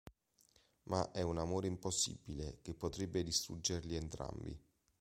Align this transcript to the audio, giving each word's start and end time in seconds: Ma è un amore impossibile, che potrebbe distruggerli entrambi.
Ma 0.85 1.11
è 1.11 1.21
un 1.21 1.37
amore 1.37 1.67
impossibile, 1.67 2.57
che 2.63 2.73
potrebbe 2.73 3.21
distruggerli 3.21 3.95
entrambi. 3.95 4.59